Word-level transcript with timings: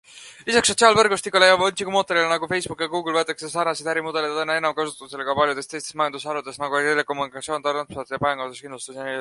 Lisaks 0.45 0.69
sotsiaalvõrgustikele 0.71 1.49
ja 1.49 1.57
otsingumootoritele 1.65 2.31
nagu 2.31 2.49
Facebook 2.53 2.81
ja 2.85 2.87
Google 2.93 3.13
võetakse 3.19 3.49
sarnaseid 3.55 3.91
ärimudelid 3.93 4.39
aina 4.45 4.57
enam 4.61 4.75
kasutusele 4.79 5.27
ka 5.29 5.37
paljudes 5.43 5.71
teistes 5.75 5.97
majandusharudes 6.03 6.61
nagu 6.63 6.79
näiteks 6.79 6.95
telekommunikatsioon, 6.97 7.67
transport, 7.71 8.17
pangandus, 8.29 8.65
kindlustus 8.67 8.99
jne. 9.01 9.09